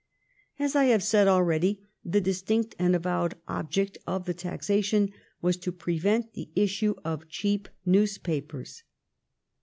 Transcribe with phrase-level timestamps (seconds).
[0.57, 5.11] As I have said already, the distinct and avowed object of the taxation
[5.43, 8.81] was to prevent the issue of cheap newspapers.